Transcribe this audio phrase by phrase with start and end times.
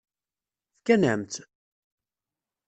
[0.77, 1.39] Fkan-am-tt?